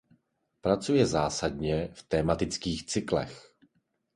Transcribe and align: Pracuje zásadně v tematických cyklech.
Pracuje 0.61 1.05
zásadně 1.05 1.89
v 1.93 2.03
tematických 2.03 2.85
cyklech. 2.85 3.53